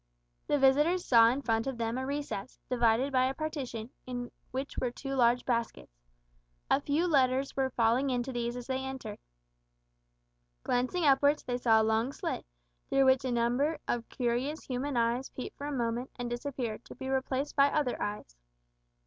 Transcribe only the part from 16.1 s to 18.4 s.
and disappeared, to be replaced by other eyes.